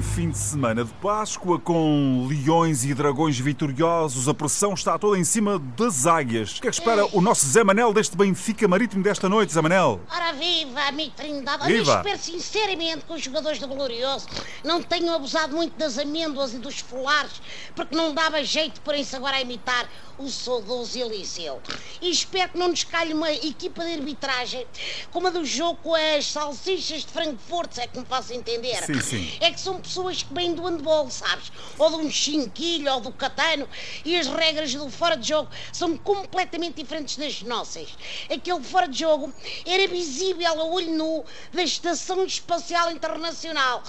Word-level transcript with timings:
fim 0.00 0.30
de 0.30 0.38
semana 0.38 0.84
de 0.84 0.92
Páscoa 0.94 1.58
com 1.58 2.26
leões 2.28 2.84
e 2.84 2.94
dragões 2.94 3.38
vitoriosos. 3.38 4.28
A 4.28 4.34
pressão 4.34 4.74
está 4.74 4.98
toda 4.98 5.18
em 5.18 5.24
cima 5.24 5.58
das 5.58 6.06
águias. 6.06 6.58
O 6.58 6.60
que 6.60 6.68
é 6.68 6.70
que 6.70 6.76
espera 6.76 7.06
o 7.12 7.20
nosso 7.20 7.46
Zé 7.46 7.64
Manel 7.64 7.92
deste 7.92 8.16
Benfica 8.16 8.68
Marítimo 8.68 9.02
desta 9.02 9.28
noite, 9.28 9.52
Zé 9.52 9.60
Manel? 9.60 10.00
Ora 10.10 10.32
viva, 10.32 10.80
amigo 10.82 11.12
Trindade. 11.16 11.62
Olha, 11.62 11.78
Viva. 11.78 11.96
espero 11.96 12.18
sinceramente 12.18 13.04
que 13.06 13.12
os 13.12 13.22
jogadores 13.22 13.58
do 13.58 13.68
Glorioso 13.68 14.26
não 14.64 14.82
tenham 14.82 15.14
abusado 15.14 15.54
muito 15.54 15.76
das 15.78 15.98
amêndoas 15.98 16.54
e 16.54 16.58
dos 16.58 16.78
folares, 16.78 17.40
porque 17.74 17.94
não 17.96 18.14
dava 18.14 18.42
jeito 18.44 18.80
porem-se 18.80 19.14
agora 19.16 19.36
a 19.36 19.40
imitar 19.40 19.88
o 20.18 20.28
saudoso 20.28 20.98
Eliseu. 20.98 21.60
E 22.02 22.10
espero 22.10 22.52
que 22.52 22.58
não 22.58 22.68
nos 22.68 22.84
calhe 22.84 23.14
uma 23.14 23.30
equipa 23.32 23.84
de 23.84 23.92
arbitragem 23.92 24.66
como 25.12 25.28
a 25.28 25.30
do 25.30 25.44
jogo 25.44 25.78
com 25.82 25.94
as 25.94 26.26
salsichas 26.26 27.02
de 27.02 27.12
Frankfurt, 27.12 27.72
se 27.72 27.80
é 27.80 27.86
que 27.86 27.98
me 27.98 28.04
faço 28.04 28.32
entender. 28.32 28.82
Sim, 28.84 29.00
sim. 29.00 29.32
É 29.40 29.50
que 29.50 29.60
são 29.60 29.80
pessoas 29.88 30.22
que 30.22 30.34
vêm 30.34 30.54
do 30.54 30.62
handball, 30.62 31.10
sabes? 31.10 31.50
Ou 31.78 31.90
de 31.90 31.96
um 31.96 32.10
chinquilho 32.10 32.92
ou 32.92 33.00
do 33.00 33.10
catano, 33.10 33.66
e 34.04 34.16
as 34.18 34.26
regras 34.26 34.74
do 34.74 34.90
fora 34.90 35.16
de 35.16 35.28
jogo 35.28 35.48
são 35.72 35.96
completamente 35.96 36.82
diferentes 36.82 37.16
das 37.16 37.40
nossas. 37.42 37.88
Aquele 38.30 38.62
fora 38.62 38.86
de 38.86 38.98
jogo 38.98 39.32
era 39.64 39.88
visível 39.88 40.46
a 40.60 40.64
olho 40.64 40.92
nu 40.92 41.24
da 41.52 41.62
Estação 41.62 42.24
Espacial 42.24 42.90
Internacional. 42.92 43.82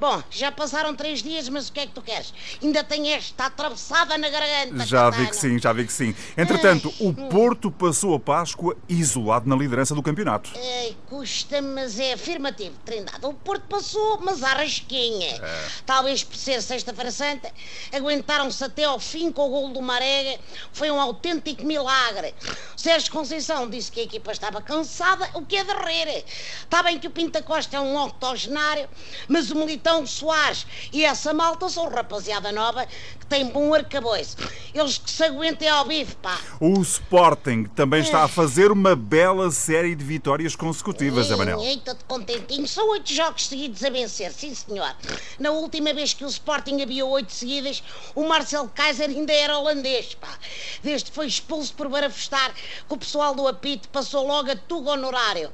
Bom, 0.00 0.22
já 0.30 0.50
passaram 0.50 0.96
três 0.96 1.22
dias, 1.22 1.46
mas 1.50 1.68
o 1.68 1.72
que 1.72 1.80
é 1.80 1.86
que 1.86 1.92
tu 1.92 2.00
queres? 2.00 2.32
Ainda 2.62 2.82
tem 2.82 3.12
esta 3.12 3.44
atravessada 3.44 4.16
na 4.16 4.30
garganta. 4.30 4.86
Já 4.86 5.10
vi 5.10 5.26
que 5.26 5.36
sim, 5.36 5.58
já 5.58 5.74
vi 5.74 5.84
que 5.84 5.92
sim. 5.92 6.14
Entretanto, 6.38 6.90
o 6.98 7.12
Porto 7.12 7.70
passou 7.70 8.14
a 8.14 8.18
Páscoa 8.18 8.74
isolado 8.88 9.46
na 9.46 9.54
liderança 9.54 9.94
do 9.94 10.02
campeonato. 10.02 10.50
Ei, 10.56 10.96
custa, 11.06 11.60
mas 11.60 12.00
é 12.00 12.14
afirmativo, 12.14 12.74
Trindade. 12.82 13.26
O 13.26 13.34
Porto 13.34 13.64
passou, 13.68 14.18
mas 14.22 14.42
à 14.42 14.54
rasquinha. 14.54 15.38
Talvez 15.84 16.24
por 16.24 16.34
ser 16.34 16.62
Sexta-feira 16.62 17.10
Santa, 17.10 17.52
aguentaram-se 17.92 18.64
até 18.64 18.84
ao 18.84 18.98
fim 18.98 19.30
com 19.30 19.46
o 19.46 19.50
golo 19.50 19.74
do 19.74 19.82
Marega. 19.82 20.40
Foi 20.72 20.90
um 20.90 20.98
autêntico 20.98 21.62
milagre. 21.66 22.34
O 22.74 22.80
Sérgio 22.80 23.12
Conceição 23.12 23.68
disse 23.68 23.92
que 23.92 24.00
a 24.00 24.04
equipa 24.04 24.32
estava 24.32 24.62
cansada, 24.62 25.28
o 25.34 25.44
que 25.44 25.56
é 25.56 25.64
de 25.64 25.72
rir. 25.72 26.24
Está 26.62 26.82
bem 26.82 26.98
que 26.98 27.06
o 27.06 27.10
Pinta 27.10 27.42
Costa 27.42 27.76
é 27.76 27.80
um 27.80 28.02
octogenário, 28.02 28.88
mas 29.28 29.50
o 29.50 29.56
Militão 29.56 29.89
o 29.98 30.06
Soares 30.06 30.66
e 30.92 31.04
essa 31.04 31.32
malta 31.32 31.68
são 31.68 31.88
rapaziada 31.88 32.52
nova 32.52 32.86
que 32.86 33.26
tem 33.26 33.46
bom 33.46 33.74
arcabouço. 33.74 34.36
Eles 34.74 34.98
que 34.98 35.10
se 35.10 35.24
aguentem 35.24 35.68
ao 35.68 35.84
bife, 35.84 36.14
pá. 36.16 36.38
O 36.60 36.80
Sporting 36.80 37.64
também 37.74 38.00
está 38.00 38.24
a 38.24 38.28
fazer 38.28 38.70
uma 38.70 38.94
bela 38.94 39.50
série 39.50 39.94
de 39.94 40.04
vitórias 40.04 40.54
consecutivas, 40.54 41.26
Zé 41.26 41.36
Manel. 41.36 41.60
Eita-te 41.60 42.04
contentinho. 42.04 42.66
São 42.68 42.88
oito 42.90 43.12
jogos 43.12 43.46
seguidos 43.46 43.82
a 43.84 43.90
vencer, 43.90 44.32
sim 44.32 44.54
senhor. 44.54 44.94
Na 45.38 45.50
última 45.50 45.92
vez 45.92 46.14
que 46.14 46.24
o 46.24 46.28
Sporting 46.28 46.82
havia 46.82 47.04
oito 47.04 47.32
seguidas, 47.32 47.82
o 48.14 48.26
Marcel 48.26 48.70
Kaiser 48.74 49.08
ainda 49.08 49.32
era 49.32 49.58
holandês, 49.58 50.14
pá. 50.14 50.38
Desde 50.82 51.10
que 51.10 51.14
foi 51.14 51.26
expulso 51.26 51.74
por 51.74 51.88
barafustar, 51.88 52.52
que 52.52 52.94
o 52.94 52.96
pessoal 52.96 53.34
do 53.34 53.46
apito 53.48 53.88
passou 53.88 54.26
logo 54.26 54.50
a 54.50 54.56
tudo 54.56 54.90
honorário. 54.90 55.50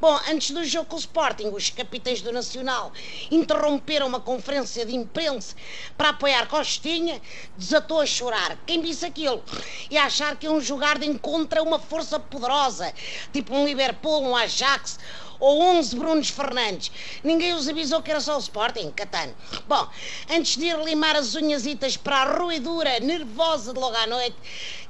Bom, 0.00 0.18
antes 0.28 0.50
do 0.52 0.64
jogo 0.64 0.86
com 0.86 0.96
o 0.96 0.98
Sporting, 0.98 1.48
os 1.48 1.70
capitães 1.70 2.22
do 2.22 2.32
Nacional 2.32 2.92
interromperam 3.30 3.79
uma 4.04 4.20
conferência 4.20 4.86
de 4.86 4.94
imprensa 4.94 5.54
para 5.96 6.10
apoiar 6.10 6.46
Costinha, 6.46 7.20
desatou 7.56 8.00
a 8.00 8.06
chorar. 8.06 8.56
Quem 8.66 8.80
disse 8.80 9.04
aquilo? 9.04 9.42
E 9.90 9.98
a 9.98 10.04
achar 10.04 10.36
que 10.36 10.46
iam 10.46 10.60
jogar 10.60 10.98
de 10.98 11.06
encontro 11.06 11.58
a 11.58 11.62
uma 11.62 11.78
força 11.78 12.18
poderosa, 12.20 12.92
tipo 13.32 13.54
um 13.54 13.64
Liverpool, 13.64 14.22
um 14.22 14.36
Ajax 14.36 14.98
ou 15.40 15.62
11 15.62 15.96
Brunos 15.96 16.28
Fernandes. 16.28 16.92
Ninguém 17.24 17.54
os 17.54 17.68
avisou 17.68 18.02
que 18.02 18.10
era 18.10 18.20
só 18.20 18.36
o 18.36 18.40
Sporting, 18.40 18.90
Catano. 18.90 19.34
Bom, 19.66 19.88
antes 20.30 20.56
de 20.56 20.66
ir 20.66 20.78
limar 20.84 21.16
as 21.16 21.34
unhasitas 21.34 21.96
para 21.96 22.16
a 22.16 22.38
ruidura 22.38 23.00
nervosa 23.00 23.72
de 23.72 23.80
logo 23.80 23.96
à 23.96 24.06
noite, 24.06 24.36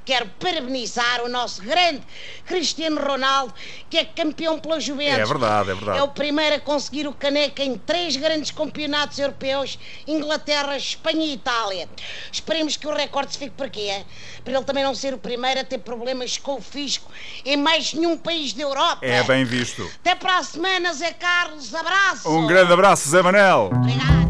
quero 0.03 0.27
parabenizar 0.39 1.23
o 1.23 1.29
nosso 1.29 1.61
grande 1.61 2.01
Cristiano 2.45 3.01
Ronaldo, 3.01 3.53
que 3.89 3.97
é 3.97 4.05
campeão 4.05 4.59
pela 4.59 4.79
Juventus. 4.79 5.19
É 5.19 5.25
verdade, 5.25 5.71
é 5.71 5.73
verdade. 5.73 5.99
É 5.99 6.03
o 6.03 6.09
primeiro 6.09 6.55
a 6.55 6.59
conseguir 6.59 7.07
o 7.07 7.13
caneca 7.13 7.63
em 7.63 7.77
três 7.77 8.15
grandes 8.15 8.51
campeonatos 8.81 9.19
europeus, 9.19 9.79
Inglaterra, 10.07 10.75
Espanha 10.75 11.25
e 11.25 11.33
Itália. 11.33 11.87
Esperemos 12.31 12.75
que 12.75 12.87
o 12.87 12.93
recorde 12.93 13.33
se 13.33 13.37
fique 13.37 13.51
por 13.51 13.67
aqui, 13.67 13.87
é? 13.87 14.03
para 14.43 14.53
ele 14.53 14.63
também 14.63 14.83
não 14.83 14.95
ser 14.95 15.13
o 15.13 15.17
primeiro 15.17 15.59
a 15.59 15.63
ter 15.63 15.77
problemas 15.77 16.37
com 16.37 16.55
o 16.55 16.61
fisco 16.61 17.11
em 17.45 17.57
mais 17.57 17.93
nenhum 17.93 18.17
país 18.17 18.53
da 18.53 18.63
Europa. 18.63 19.05
É 19.05 19.23
bem 19.23 19.45
visto. 19.45 19.89
Até 19.99 20.15
para 20.15 20.37
a 20.37 20.43
semana, 20.43 20.93
Zé 20.93 21.13
Carlos. 21.13 21.73
Abraço. 21.75 22.29
Um 22.29 22.47
grande 22.47 22.73
abraço, 22.73 23.09
Zé 23.09 23.21
Manel. 23.21 23.69
Obrigado. 23.73 24.20